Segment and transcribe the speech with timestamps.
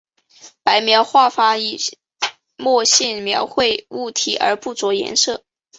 [0.63, 1.77] 白描画法以
[2.57, 5.43] 墨线描绘物体而不着颜色。